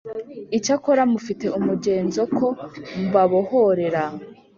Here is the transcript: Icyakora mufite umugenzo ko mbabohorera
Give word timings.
Icyakora 0.57 1.03
mufite 1.13 1.45
umugenzo 1.59 2.21
ko 2.37 2.47
mbabohorera 3.05 4.03